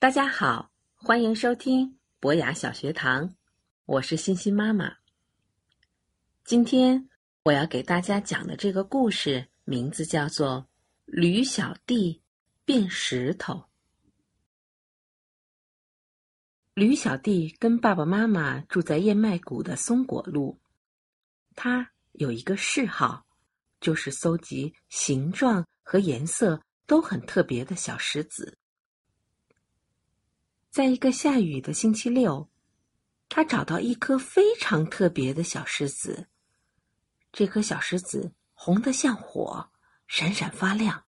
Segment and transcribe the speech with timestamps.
[0.00, 3.34] 大家好，欢迎收听博雅小学堂，
[3.84, 4.94] 我是欣欣妈妈。
[6.44, 7.08] 今天
[7.42, 10.60] 我要给大家讲的这个故事名字叫做
[11.04, 12.22] 《驴小弟
[12.64, 13.54] 变石头》。
[16.74, 20.56] 驴小弟跟爸爸妈妈住在燕麦谷的松果路，
[21.56, 23.26] 他有一个嗜好，
[23.80, 28.56] 就是搜集形状和颜色都很特别的小石子。
[30.78, 32.48] 在一个下雨的星期六，
[33.28, 36.28] 他找到一颗非常特别的小石子。
[37.32, 39.70] 这颗小石子红得像火，
[40.06, 41.02] 闪闪发亮，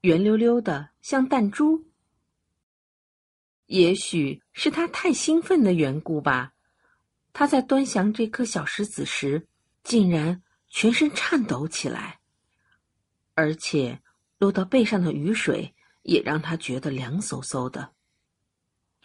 [0.00, 1.86] 圆溜溜的像弹珠。
[3.66, 6.54] 也许是他太兴奋的缘故吧，
[7.32, 9.46] 他在端详这颗小石子时，
[9.84, 12.18] 竟然全身颤抖起来，
[13.34, 14.02] 而且
[14.38, 17.92] 落到背上的雨水也让他觉得凉飕飕的。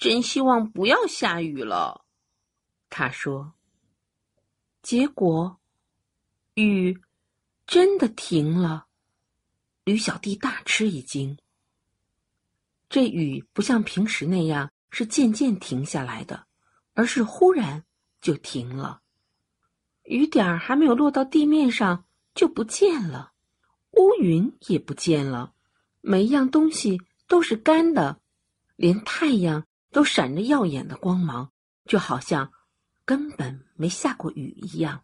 [0.02, 2.03] 真希望不要下雨了，
[2.89, 3.53] 他说。
[4.81, 5.59] 结果，
[6.55, 6.99] 雨
[7.67, 8.88] 真的停了。
[9.83, 11.38] 驴小弟大吃一惊。
[12.89, 16.47] 这雨不像平时那样是渐渐停下来的，
[16.95, 17.86] 而是忽然
[18.21, 19.03] 就停了。
[20.05, 23.33] 雨点儿还没有落到地面上就不见了，
[23.91, 25.53] 乌云也不见了，
[26.02, 28.19] 每一样东西都是干的，
[28.75, 29.63] 连太阳。
[29.92, 31.52] 都闪着耀眼的光芒，
[31.86, 32.52] 就好像
[33.06, 35.04] 根本没下过雨一样。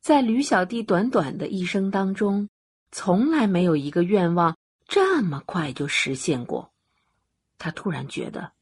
[0.00, 2.48] 在驴小弟短短的一生当中，
[2.92, 4.56] 从来没有一个愿望
[4.86, 6.72] 这么快就实现过。
[7.58, 8.52] 他突然觉得，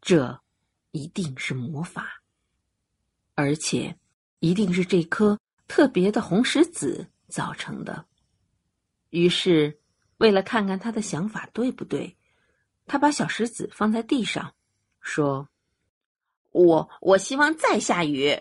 [0.00, 0.40] 这
[0.90, 2.22] 一定是魔法，
[3.34, 3.96] 而且
[4.40, 5.38] 一定是这颗
[5.68, 8.06] 特别的红石子造成的。
[9.10, 9.78] 于是，
[10.18, 12.15] 为了看看他的想法对不对。
[12.86, 14.54] 他把小石子放在地上，
[15.00, 15.48] 说
[16.52, 18.40] ：“我我希望再下雨。”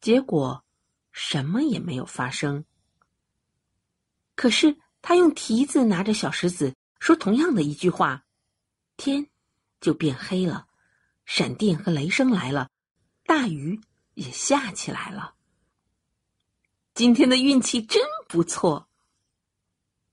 [0.00, 0.64] 结果
[1.12, 2.64] 什么也没有发生。
[4.34, 8.24] 可是他用蹄子拿着小石子说同样的一句话，
[8.96, 9.28] 天
[9.80, 10.68] 就变黑了，
[11.24, 12.70] 闪电和雷声来了，
[13.24, 13.80] 大雨
[14.14, 15.34] 也下起来了。
[16.94, 18.88] 今天的运气真不错，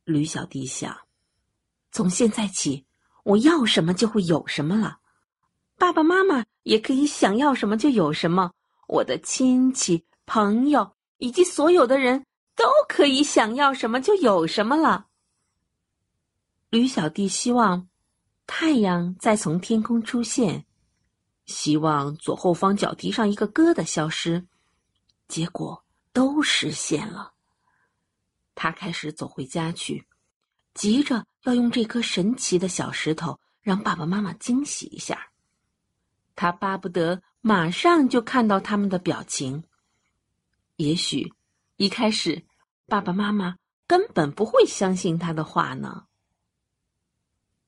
[0.04, 1.05] 吕小弟想。
[1.96, 2.86] 从现在起，
[3.24, 4.98] 我要什么就会有什么了。
[5.78, 8.52] 爸爸妈妈也可以想要什么就有什么。
[8.90, 15.08] 我的亲戚、朋友以及所有的人都可以想要什么就有什么了。
[16.70, 17.88] 驴小弟希望
[18.46, 20.66] 太阳再从天空出现，
[21.46, 24.46] 希望左后方脚蹄上一个疙瘩消失，
[25.30, 27.32] 结果都实现了。
[28.54, 30.06] 他开始走回家去。
[30.76, 35.32] 急着要用这颗神奇的小石头让爸爸妈妈惊喜一下，
[36.36, 39.64] 他巴不得马上就看到他们的表情。
[40.76, 41.34] 也许
[41.78, 42.46] 一开始
[42.88, 43.56] 爸爸妈妈
[43.88, 46.06] 根本不会相信他的话呢。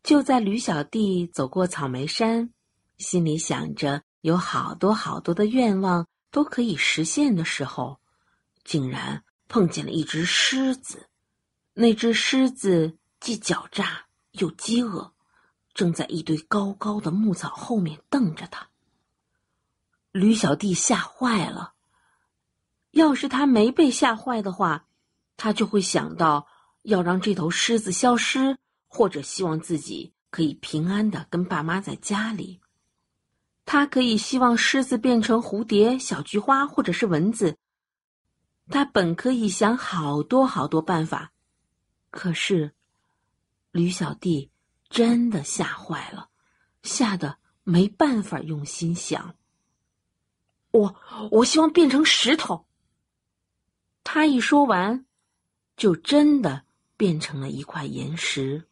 [0.03, 2.53] 就在驴小弟走过草莓山，
[2.97, 7.99] 心里想着有好多好多的愿望都可以实现的时候，
[8.65, 11.09] 竟然碰见了一只狮子。
[11.79, 15.13] 那只狮子既狡诈又饥饿，
[15.75, 18.67] 正在一堆高高的牧草后面瞪着他。
[20.11, 21.73] 驴小弟吓坏了。
[22.89, 24.87] 要是他没被吓坏的话，
[25.35, 26.47] 他就会想到
[26.81, 28.57] 要让这头狮子消失，
[28.87, 32.59] 或者希望自己可以平安的跟爸妈在家里。
[33.65, 37.55] 他可以希望狮子变成蝴蝶、小菊花，或者是蚊子。
[38.67, 41.33] 他本可以想好多好多办法。
[42.17, 42.73] 可是，
[43.69, 44.49] 驴小弟
[44.89, 46.31] 真的吓坏了，
[46.81, 49.35] 吓得没办法用心想。
[50.71, 50.95] 我
[51.29, 52.65] 我希望变成石头。
[54.03, 55.05] 他一说完，
[55.75, 56.65] 就真的
[56.97, 58.67] 变成了一块岩石。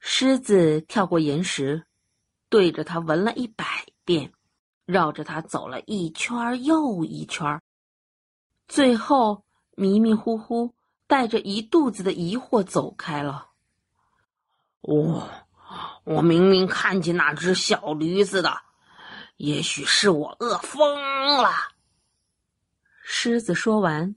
[0.00, 1.86] 狮子跳过岩石，
[2.50, 4.30] 对着他闻了一百遍，
[4.84, 7.58] 绕着他走了一圈又一圈，
[8.68, 9.42] 最后
[9.76, 10.74] 迷迷糊糊。
[11.12, 13.50] 带着一肚子的疑惑走开了。
[14.80, 15.28] 我，
[16.04, 18.62] 我明明看见那只小驴子的，
[19.36, 21.50] 也许是我饿疯了。
[23.02, 24.16] 狮子说完，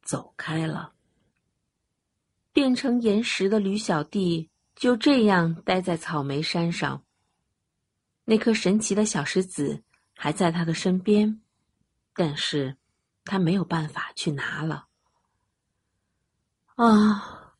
[0.00, 0.94] 走开了。
[2.54, 7.04] 变成岩石的驴小弟就这样待在草莓山上。
[8.24, 9.82] 那颗神奇的小石子
[10.14, 11.42] 还在他的身边，
[12.14, 12.78] 但是
[13.26, 14.86] 他没有办法去拿了。
[16.80, 17.52] 啊，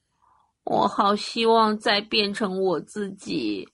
[0.65, 3.69] 我好希望再变成我自己。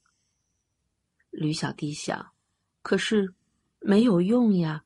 [1.31, 2.33] 吕小弟想，
[2.83, 3.33] 可是
[3.79, 4.83] 没有用呀，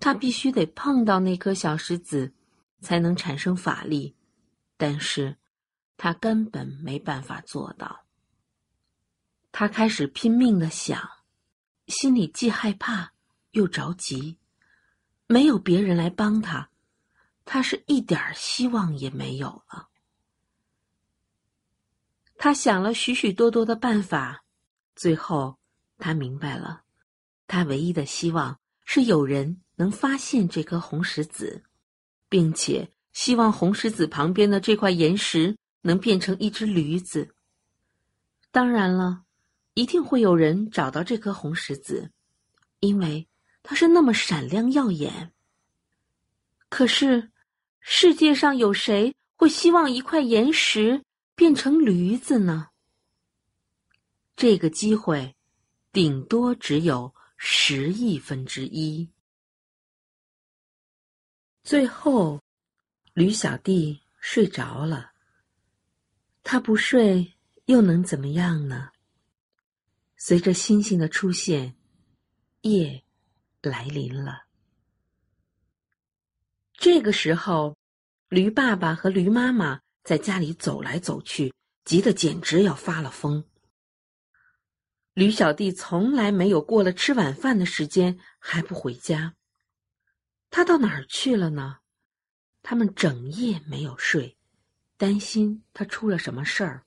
[0.00, 2.32] 他必须得碰到那颗小石子，
[2.80, 4.16] 才能产生法力。
[4.78, 5.36] 但是，
[5.98, 8.06] 他根本没办法做到。
[9.52, 10.98] 他开始拼命的想，
[11.88, 13.12] 心里既害怕
[13.50, 14.38] 又着急，
[15.26, 16.70] 没有别人来帮他，
[17.44, 19.88] 他是一点希望也没有了。
[22.36, 24.44] 他想了许许多多的办法，
[24.96, 25.58] 最后
[25.98, 26.82] 他明白了，
[27.46, 31.62] 他唯一的希望是有人能发现这颗红石子，
[32.28, 37.34] 并且希望红石子旁边的这块岩石能变成一只驴子。
[38.50, 39.24] 当然了，
[39.74, 42.10] 一定会有人找到这颗红石子，
[42.80, 43.28] 因为
[43.62, 45.32] 它是那么闪亮耀眼。
[46.68, 47.30] 可是，
[47.86, 51.04] 世界上有谁会希望一块岩石？
[51.34, 52.68] 变成驴子呢？
[54.34, 55.36] 这个机会，
[55.92, 59.10] 顶多只有十亿分之一。
[61.62, 62.40] 最后，
[63.12, 65.12] 驴小弟睡着了。
[66.42, 67.34] 他不睡
[67.66, 68.92] 又能怎么样呢？
[70.16, 71.76] 随着星星的出现，
[72.62, 73.04] 夜
[73.60, 74.43] 来临了。
[76.84, 77.78] 这个时候，
[78.28, 79.80] 驴爸爸和驴妈妈。
[80.02, 81.54] 在家里走来走去，
[81.86, 83.42] 急得简直要发了疯。
[85.14, 89.34] 驴小弟从来没有过了吃晚饭的时间还不回家，
[90.50, 91.78] 他到哪儿去了呢？
[92.62, 94.36] 他们整夜没有睡，
[94.98, 96.84] 担心他出了什么事儿，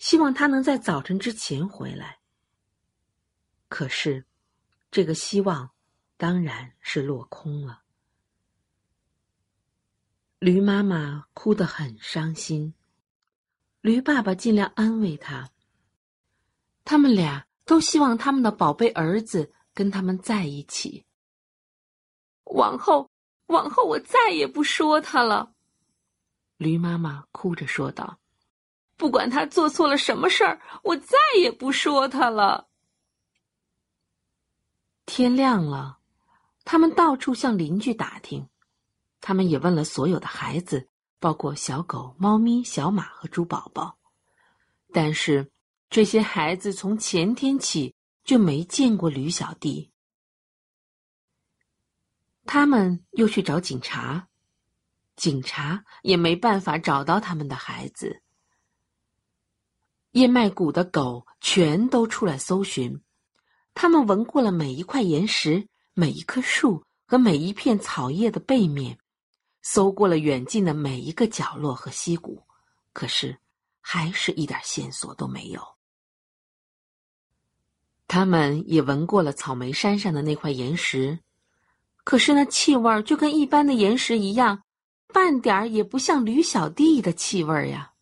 [0.00, 2.18] 希望他能在早晨之前回来。
[3.68, 4.26] 可是，
[4.90, 5.70] 这个希望
[6.16, 7.82] 当然是落空了。
[10.42, 12.74] 驴妈妈哭得很伤心，
[13.80, 15.48] 驴爸爸尽量安慰她。
[16.84, 21.06] 他们俩都希望他们的宝贝儿子跟他们在一起。
[22.46, 23.08] 往后，
[23.46, 25.52] 往后我再也不说他了。
[26.56, 28.18] 驴妈妈哭着说道
[28.98, 32.66] ：“不管他做错了什么事儿，我再也不说他了。”
[35.06, 36.00] 天亮了，
[36.64, 38.48] 他们到处向邻居打听。
[39.22, 40.88] 他们也问了所有的孩子，
[41.20, 43.96] 包括小狗、猫咪、小马和猪宝宝，
[44.92, 45.50] 但是
[45.88, 49.92] 这些孩子从前天起就没见过驴小弟。
[52.44, 54.26] 他们又去找警察，
[55.14, 58.22] 警察也没办法找到他们的孩子。
[60.10, 63.00] 燕麦谷的狗全都出来搜寻，
[63.72, 68.98] 他们闻过了每一块岩石、每一棵树和每一片草叶的背面。
[69.62, 72.42] 搜过了远近的每一个角落和溪谷，
[72.92, 73.38] 可是
[73.80, 75.62] 还是一点线索都没有。
[78.08, 81.18] 他们也闻过了草莓山上的那块岩石，
[82.04, 84.62] 可是那气味就跟一般的岩石一样，
[85.06, 87.92] 半点儿也不像驴小弟的气味呀。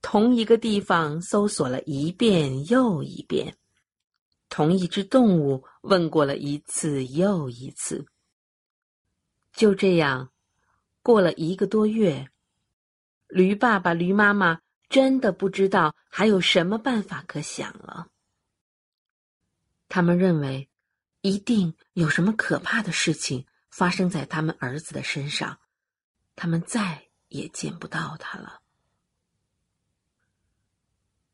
[0.00, 3.56] 同一个地方搜索了一遍又一遍，
[4.48, 8.06] 同一只动物问过了一次又一次。
[9.54, 10.32] 就这样，
[11.00, 12.28] 过了一个多月，
[13.28, 18.08] 驴爸爸、驴妈妈真的不知道还有什么办法可想了。
[19.88, 20.68] 他们认为，
[21.20, 25.60] 一定有什么可怕的事情发生在他们儿子的身上，
[26.34, 28.60] 他们再也见不到他了。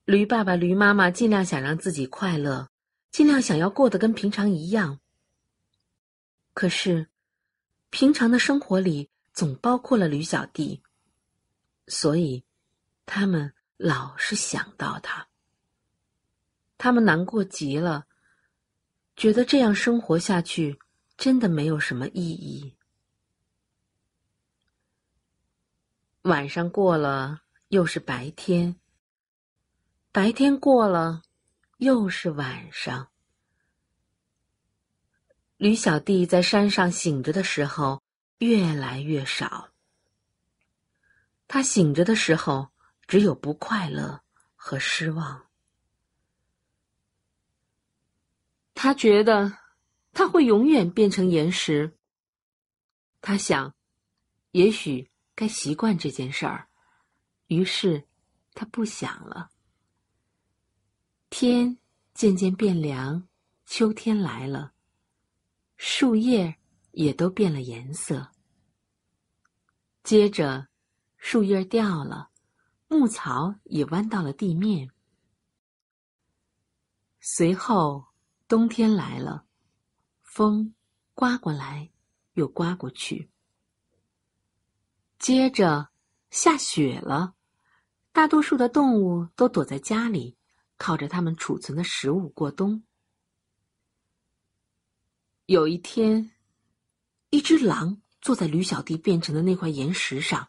[0.04, 2.68] 驴爸爸、驴妈妈尽量想让自己快乐，
[3.10, 5.00] 尽量想要过得跟平常一样，
[6.52, 7.08] 可是。
[7.90, 10.82] 平常的生活里总包括了驴小弟，
[11.88, 12.44] 所以
[13.04, 15.28] 他们老是想到他。
[16.78, 18.06] 他们难过极了，
[19.16, 20.78] 觉得这样生活下去
[21.16, 22.74] 真的没有什么意义。
[26.22, 28.76] 晚上过了，又是白天；
[30.12, 31.22] 白天过了，
[31.78, 33.09] 又是晚上。
[35.60, 38.02] 吕小弟在山上醒着的时候
[38.38, 39.68] 越来越少。
[41.46, 42.70] 他醒着的时候
[43.06, 44.22] 只有不快乐
[44.56, 45.44] 和失望。
[48.72, 49.58] 他觉得
[50.14, 51.94] 他会永远变成岩石。
[53.20, 53.74] 他想，
[54.52, 56.68] 也许该习惯这件事儿，
[57.48, 58.02] 于是
[58.54, 59.50] 他不想了。
[61.28, 61.76] 天
[62.14, 63.28] 渐渐变凉，
[63.66, 64.72] 秋天来了。
[65.82, 66.54] 树叶
[66.90, 68.30] 也都变了颜色。
[70.02, 70.68] 接着，
[71.16, 72.28] 树叶掉了，
[72.86, 74.90] 牧草也弯到了地面。
[77.18, 78.08] 随后，
[78.46, 79.46] 冬天来了，
[80.20, 80.74] 风
[81.14, 81.90] 刮过来，
[82.34, 83.30] 又刮过去。
[85.18, 85.88] 接着，
[86.28, 87.34] 下雪了，
[88.12, 90.36] 大多数的动物都躲在家里，
[90.76, 92.82] 靠着它们储存的食物过冬。
[95.50, 96.30] 有一天，
[97.30, 100.48] 一只狼坐在驴小弟变成的那块岩石上，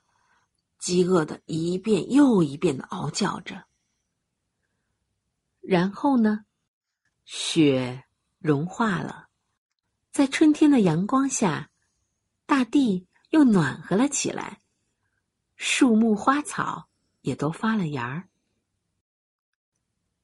[0.77, 3.65] 饥饿的一遍又一遍的嗷叫着。
[5.59, 6.45] 然后呢？
[7.25, 8.03] 雪
[8.37, 9.29] 融化了，
[10.11, 11.71] 在春天的阳光下，
[12.45, 14.61] 大地又暖和了起来，
[15.55, 16.89] 树木花草
[17.21, 18.29] 也都发了芽儿，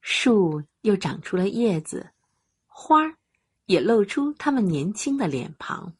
[0.01, 2.11] 树又长出了叶子，
[2.67, 3.17] 花儿
[3.67, 5.93] 也露出他们年轻的脸庞。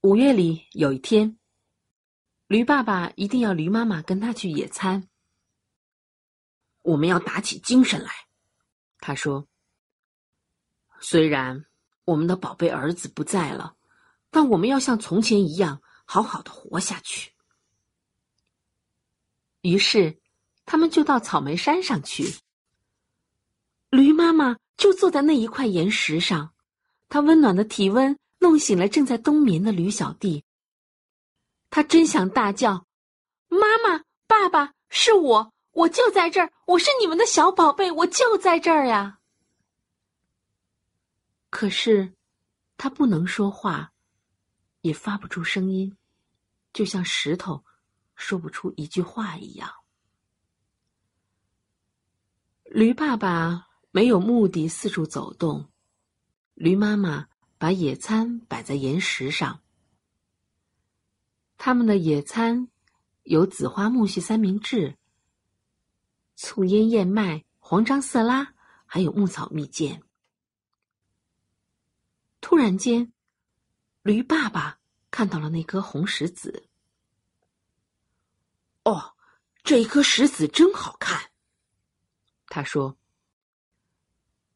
[0.00, 1.38] 五月里有一天，
[2.46, 5.08] 驴爸爸一定要驴妈妈跟他去野餐，
[6.82, 8.10] 我们要打起精神来。
[8.98, 9.46] 他说
[11.00, 11.66] ：“虽然
[12.06, 13.76] 我们的宝贝儿子不在了，
[14.30, 17.32] 但我们要像从前一样好好的活下去。”
[19.60, 20.18] 于是，
[20.64, 22.34] 他们就到草莓山上去。
[23.90, 26.54] 驴妈妈就坐在那一块岩石上，
[27.08, 30.44] 他温暖的体温弄醒了正在冬眠的驴小弟。
[31.70, 32.86] 他真想大叫
[33.48, 39.18] ：“妈妈，爸爸，是我！”我就在这儿，我是你们的小宝贝，我就在这儿呀。
[41.50, 42.14] 可是，
[42.76, 43.92] 他不能说话，
[44.82, 45.96] 也发不出声音，
[46.72, 47.64] 就像石头
[48.14, 49.68] 说不出一句话一样。
[52.66, 55.70] 驴爸爸没有目的四处走动，
[56.54, 59.62] 驴妈妈把野餐摆在岩石上。
[61.56, 62.66] 他们的野餐
[63.22, 64.98] 有紫花苜蓿三明治。
[66.34, 70.02] 醋腌燕麦、黄樟色拉，还有牧草蜜饯。
[72.40, 73.12] 突然间，
[74.02, 74.80] 驴爸爸
[75.12, 76.68] 看到了那颗红石子。
[78.82, 79.14] 哦，
[79.62, 81.30] 这一颗石子真好看，
[82.48, 82.98] 他说：“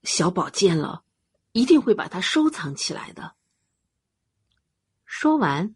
[0.03, 1.05] 小宝见了，
[1.53, 3.35] 一定会把它收藏起来的。”
[5.05, 5.75] 说完，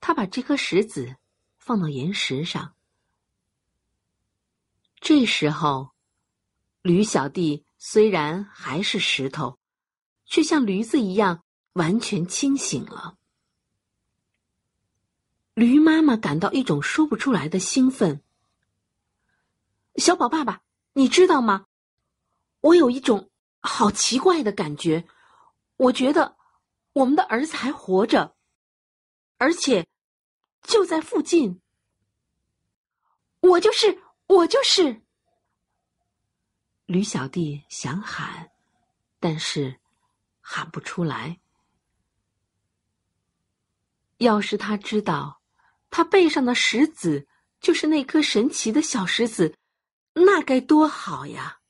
[0.00, 1.16] 他把这颗石子
[1.56, 2.74] 放到岩石上。
[5.00, 5.90] 这时候，
[6.82, 9.58] 驴小弟虽然还是石头，
[10.26, 11.44] 却像驴子一样
[11.74, 13.16] 完全清醒了。
[15.54, 18.22] 驴妈妈感到一种说不出来的兴奋。
[19.96, 21.66] 小宝爸爸，你知道吗？
[22.60, 25.06] 我有一种好奇怪的感觉，
[25.76, 26.36] 我觉得
[26.92, 28.36] 我们的儿子还活着，
[29.36, 29.86] 而且
[30.62, 31.60] 就在附近。
[33.40, 34.02] 我就是。
[34.28, 35.00] 我就是。
[36.84, 38.50] 驴小弟想喊，
[39.18, 39.80] 但是
[40.42, 41.40] 喊不出来。
[44.18, 45.40] 要是他知道，
[45.88, 47.26] 他背上的石子
[47.58, 49.56] 就是那颗神奇的小石子，
[50.12, 51.60] 那该多好呀！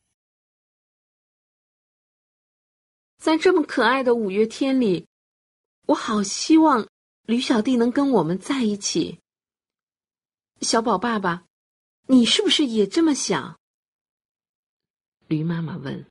[3.28, 5.06] 在这么可爱的五月天里，
[5.84, 6.88] 我好希望
[7.24, 9.20] 驴小弟能跟我们在一起。
[10.62, 11.44] 小宝爸爸。
[12.06, 13.60] 你是不是也这么想？
[15.26, 16.06] 驴妈妈问。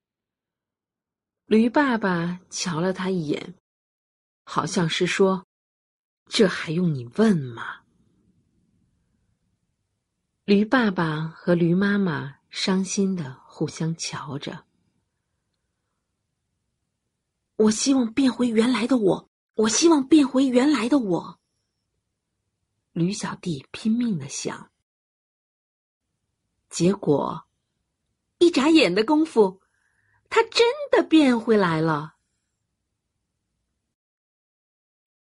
[1.48, 3.56] 驴爸爸瞧了他一眼，
[4.44, 5.44] 好像是说
[6.30, 7.82] ：“这还用你问吗？”
[10.46, 14.67] 驴爸爸和驴妈妈伤心的互相瞧着。
[17.58, 21.40] 我希望变回原来的我，我希望变回原来的我。
[22.92, 24.72] 驴小弟拼命的想。
[26.70, 27.48] 结果，
[28.38, 29.62] 一眨眼的功夫，
[30.30, 32.16] 他真的变回来了。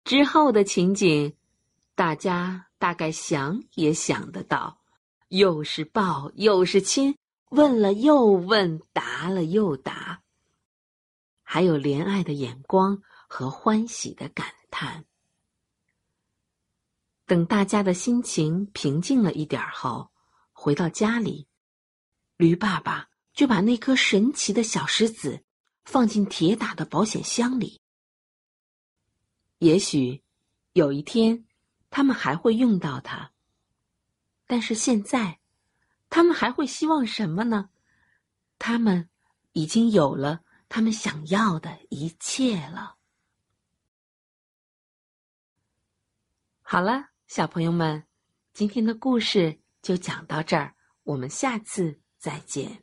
[0.02, 1.36] 之后的情景，
[1.94, 4.80] 大家大概想也想得到：
[5.28, 7.16] 又是抱，又是亲，
[7.50, 10.22] 问了又问，答了又答，
[11.48, 15.04] 还有怜爱的眼光和欢喜的感叹。
[17.24, 20.10] 等大家的心情平静了一点后。
[20.58, 21.46] 回到家里，
[22.38, 25.44] 驴爸爸就把那颗神奇的小石子
[25.84, 27.82] 放进铁打的保险箱里。
[29.58, 30.24] 也许
[30.72, 31.44] 有一天，
[31.90, 33.32] 他们还会用到它。
[34.46, 35.40] 但是现在，
[36.08, 37.68] 他们还会希望什么呢？
[38.58, 39.10] 他们
[39.52, 42.96] 已经有了他们想要的一切了。
[46.62, 48.04] 好了小朋友们
[48.52, 52.82] 今天的故事就讲到这儿我们下次再见。